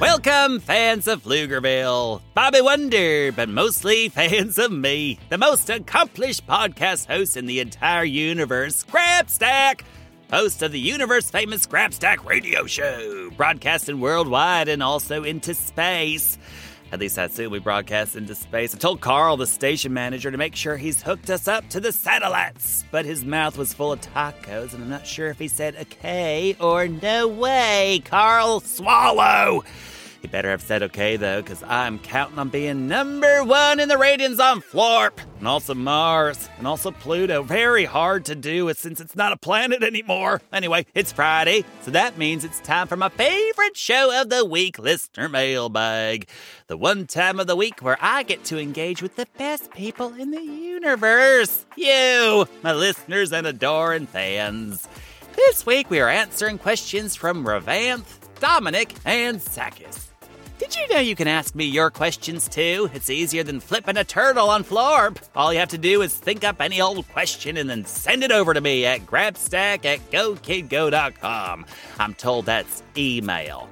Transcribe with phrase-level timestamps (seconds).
[0.00, 2.22] Welcome, fans of Pflugerville.
[2.32, 8.04] Bobby Wonder, but mostly fans of me, the most accomplished podcast host in the entire
[8.04, 9.80] universe, Grabstack,
[10.30, 16.38] host of the universe famous Grabstack radio show, broadcasting worldwide and also into space.
[16.90, 18.74] At least I assume we broadcast into space.
[18.74, 21.92] I told Carl, the station manager, to make sure he's hooked us up to the
[21.92, 25.76] satellites, but his mouth was full of tacos, and I'm not sure if he said
[25.76, 28.02] okay or no way.
[28.06, 29.64] Carl, swallow!
[30.20, 33.96] He better have said okay, though, because I'm counting on being number one in the
[33.96, 37.44] ratings on Florp, and also Mars, and also Pluto.
[37.44, 40.42] Very hard to do since it's not a planet anymore.
[40.52, 44.78] Anyway, it's Friday, so that means it's time for my favorite show of the week,
[44.78, 46.28] Listener Mailbag.
[46.66, 50.14] The one time of the week where I get to engage with the best people
[50.14, 51.64] in the universe.
[51.76, 54.88] You, my listeners and adoring fans.
[55.36, 60.07] This week we are answering questions from Revanth, Dominic, and Sakis.
[60.58, 62.90] Did you know you can ask me your questions too?
[62.92, 65.18] It's easier than flipping a turtle on Florp.
[65.36, 68.32] All you have to do is think up any old question and then send it
[68.32, 71.64] over to me at grabstack at gokidgo.com.
[72.00, 73.68] I'm told that's email.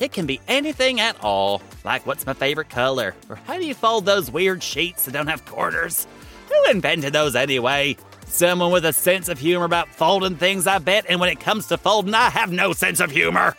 [0.00, 3.74] It can be anything at all, like what's my favorite color, or how do you
[3.74, 6.08] fold those weird sheets that don't have corners?
[6.48, 7.96] Who invented those anyway?
[8.26, 11.68] Someone with a sense of humor about folding things, I bet, and when it comes
[11.68, 13.54] to folding, I have no sense of humor.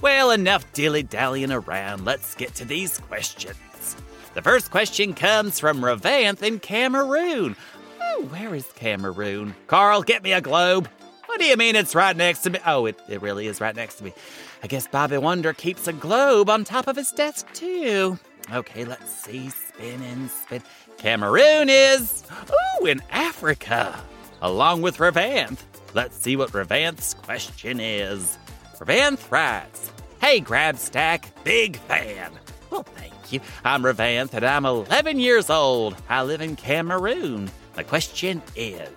[0.00, 2.04] Well, enough dilly dallying around.
[2.04, 3.96] Let's get to these questions.
[4.34, 7.54] The first question comes from Revanth in Cameroon.
[8.00, 9.54] Oh, where is Cameroon?
[9.66, 10.88] Carl, get me a globe.
[11.26, 12.58] What do you mean it's right next to me?
[12.66, 14.14] Oh, it, it really is right next to me.
[14.62, 18.18] I guess Bobby Wonder keeps a globe on top of his desk, too.
[18.52, 19.50] Okay, let's see.
[19.50, 20.62] Spinning, spin.
[20.96, 24.00] Cameroon is, oh, in Africa,
[24.42, 25.60] along with Revanth.
[25.94, 28.38] Let's see what Revanth's question is.
[28.80, 29.92] Revanth writes,
[30.22, 32.32] Hey, Grabstack, big fan.
[32.70, 33.40] Well, thank you.
[33.62, 35.96] I'm Revanth and I'm 11 years old.
[36.08, 37.50] I live in Cameroon.
[37.76, 38.88] My question is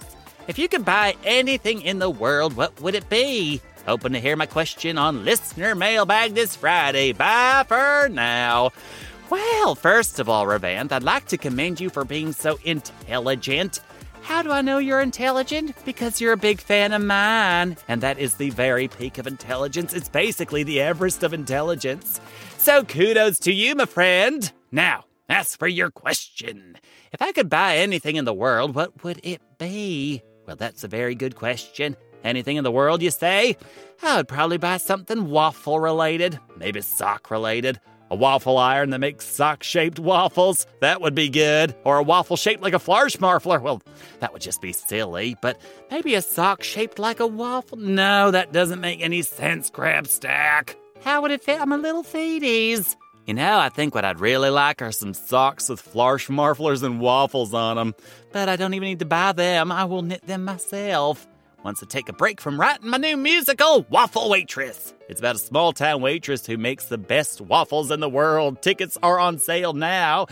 [0.47, 3.61] if you could buy anything in the world, what would it be?
[3.85, 7.11] Hoping to hear my question on listener mailbag this Friday.
[7.11, 8.71] Bye for now.
[9.29, 13.81] Well, first of all, Revanth, I'd like to commend you for being so intelligent.
[14.23, 15.75] How do I know you're intelligent?
[15.85, 17.77] Because you're a big fan of mine.
[17.87, 19.93] And that is the very peak of intelligence.
[19.93, 22.19] It's basically the Everest of intelligence.
[22.57, 24.51] So kudos to you, my friend.
[24.71, 26.77] Now, as for your question
[27.13, 30.23] if I could buy anything in the world, what would it be?
[30.47, 31.95] Well, that's a very good question.
[32.23, 33.55] Anything in the world, you say?
[34.01, 37.79] I would probably buy something waffle related, maybe sock related.
[38.13, 40.67] A waffle iron that makes sock shaped waffles.
[40.81, 41.73] That would be good.
[41.83, 43.59] Or a waffle shaped like a Flarschmarfler.
[43.59, 43.81] Well,
[44.19, 45.35] that would just be silly.
[45.41, 45.59] But
[45.89, 47.79] maybe a sock shaped like a waffle.
[47.79, 50.75] No, that doesn't make any sense, Grabstack.
[51.01, 52.95] How would it fit on my little feeties?
[53.25, 57.51] You know, I think what I'd really like are some socks with Flarschmarflers and waffles
[57.51, 57.95] on them.
[58.31, 59.71] But I don't even need to buy them.
[59.71, 61.25] I will knit them myself
[61.63, 64.93] wants to take a break from writing my new musical, Waffle Waitress.
[65.09, 68.61] It's about a small town waitress who makes the best waffles in the world.
[68.61, 70.27] Tickets are on sale now,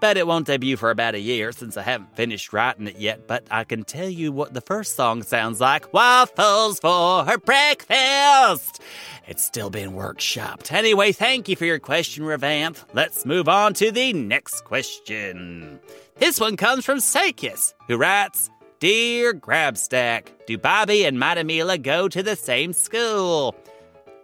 [0.00, 3.26] but it won't debut for about a year since I haven't finished writing it yet.
[3.26, 8.80] But I can tell you what the first song sounds like Waffles for her breakfast.
[9.26, 10.72] It's still being workshopped.
[10.72, 12.84] Anyway, thank you for your question, Revanth.
[12.92, 15.80] Let's move on to the next question.
[16.16, 18.50] This one comes from Sakis, who writes,
[18.80, 23.54] Dear Grabstack, do Bobby and Mighty Mila go to the same school?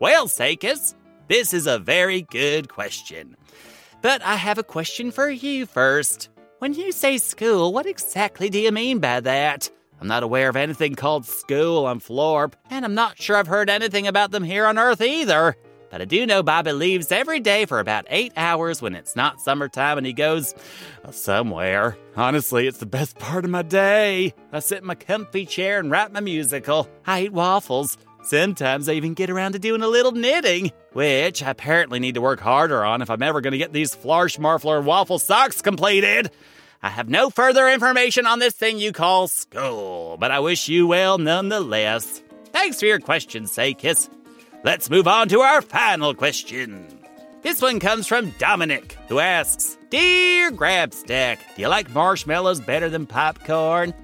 [0.01, 0.95] Well, Sakis,
[1.29, 3.37] this is a very good question.
[4.03, 6.31] But I have a question for you first.
[6.59, 9.71] When you say school, what exactly do you mean by that?
[10.01, 13.71] I'm not aware of anything called school on Florp, and I'm not sure I've heard
[13.71, 15.57] anything about them here on Earth either.
[15.91, 19.41] But I do know Bobby leaves every day for about eight hours when it's not
[19.41, 20.55] summertime and he goes
[21.11, 21.97] somewhere.
[22.17, 24.33] Honestly, it's the best part of my day.
[24.53, 26.89] I sit in my comfy chair and write my musical.
[27.07, 27.99] I eat waffles.
[28.23, 32.21] Sometimes I even get around to doing a little knitting, which I apparently need to
[32.21, 36.31] work harder on if I'm ever going to get these Flarschmarfler waffle socks completed.
[36.83, 40.87] I have no further information on this thing you call school, but I wish you
[40.87, 42.23] well nonetheless.
[42.53, 44.09] Thanks for your question, Say-Kiss.
[44.63, 46.87] Let's move on to our final question.
[47.41, 53.07] This one comes from Dominic, who asks Dear Grabstack, do you like marshmallows better than
[53.07, 53.95] popcorn?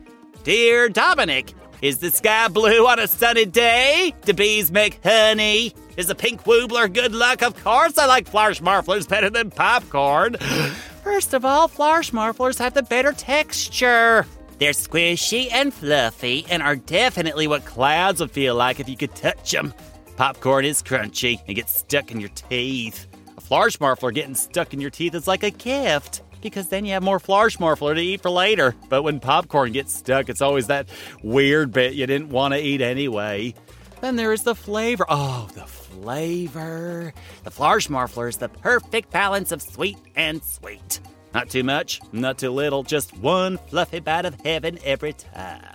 [0.44, 4.14] Dear Dominic, is the sky blue on a sunny day?
[4.24, 5.74] Do bees make honey?
[5.98, 7.42] Is the pink woobler good luck?
[7.42, 10.36] Of course I like Flarschmarflers better than popcorn.
[11.04, 14.24] First of all, Flarschmarflers have the better texture.
[14.58, 19.14] They're squishy and fluffy and are definitely what clouds would feel like if you could
[19.14, 19.74] touch them.
[20.16, 23.06] Popcorn is crunchy and gets stuck in your teeth.
[23.36, 27.02] A Flarschmarfler getting stuck in your teeth is like a gift because then you have
[27.02, 28.74] more Flarschmarfler to eat for later.
[28.88, 30.88] But when popcorn gets stuck, it's always that
[31.22, 33.54] weird bit you didn't want to eat anyway.
[34.00, 35.04] Then there is the flavor.
[35.08, 37.12] Oh, the flavor.
[37.44, 41.00] The Flarschmarfler is the perfect balance of sweet and sweet.
[41.34, 45.74] Not too much, not too little, just one fluffy bite of heaven every time.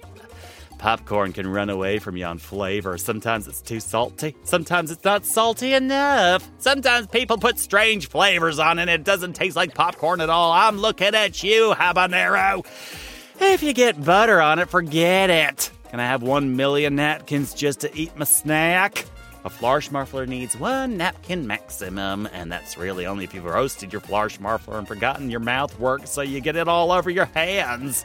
[0.82, 2.98] Popcorn can run away from you on flavor.
[2.98, 4.36] Sometimes it's too salty.
[4.44, 6.50] Sometimes it's not salty enough.
[6.58, 10.52] Sometimes people put strange flavors on it and it doesn't taste like popcorn at all.
[10.52, 12.66] I'm looking at you, habanero.
[13.40, 15.70] If you get butter on it, forget it.
[15.92, 19.06] Can I have one million napkins just to eat my snack?
[19.46, 24.80] A Flarschmarfler needs one napkin maximum, and that's really only if you've roasted your Flarschmarfler
[24.80, 28.04] and forgotten your mouth works so you get it all over your hands.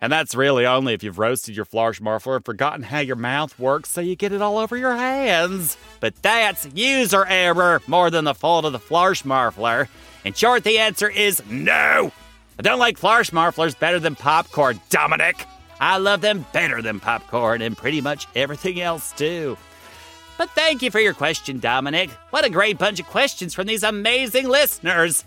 [0.00, 3.90] And that's really only if you've roasted your Flarschmarfler and forgotten how your mouth works
[3.90, 5.76] so you get it all over your hands.
[6.00, 9.88] But that's user error more than the fault of the Flarschmarfler.
[10.24, 12.12] In short, the answer is no.
[12.58, 15.44] I don't like Flarschmarflers better than popcorn, Dominic.
[15.80, 19.56] I love them better than popcorn and pretty much everything else too.
[20.36, 22.08] But thank you for your question, Dominic.
[22.30, 25.24] What a great bunch of questions from these amazing listeners.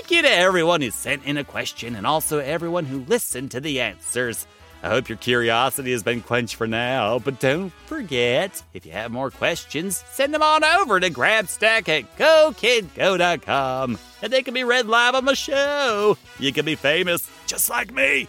[0.00, 3.60] Thank you to everyone who sent in a question and also everyone who listened to
[3.60, 4.46] the answers.
[4.82, 9.12] I hope your curiosity has been quenched for now, but don't forget, if you have
[9.12, 14.86] more questions, send them on over to grabstack at gokidgo.com and they can be read
[14.86, 16.16] live on the show.
[16.38, 18.26] You can be famous, just like me.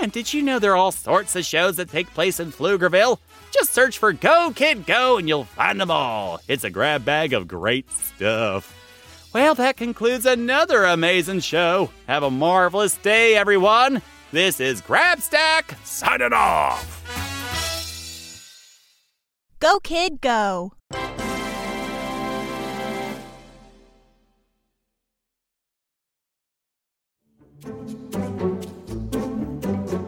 [0.00, 3.18] And did you know there are all sorts of shows that take place in Pflugerville?
[3.52, 6.40] Just search for Go Kid Go and you'll find them all.
[6.48, 8.74] It's a grab bag of great stuff.
[9.34, 11.90] Well, that concludes another amazing show.
[12.06, 14.00] Have a marvelous day, everyone.
[14.30, 17.02] This is Grabstack signing off.
[19.58, 20.74] Go, kid, go.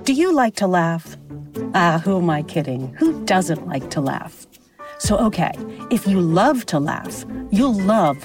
[0.05, 1.17] Do you like to laugh?
[1.75, 2.95] Ah, who am I kidding?
[2.95, 4.47] Who doesn't like to laugh?
[4.99, 5.51] So, okay,
[5.91, 8.25] if you love to laugh, you'll love